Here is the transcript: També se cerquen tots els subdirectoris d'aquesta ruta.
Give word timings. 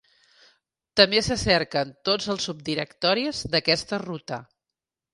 També 0.99 1.19
se 1.27 1.37
cerquen 1.43 1.93
tots 2.11 2.31
els 2.37 2.49
subdirectoris 2.51 3.45
d'aquesta 3.55 4.05
ruta. 4.09 4.45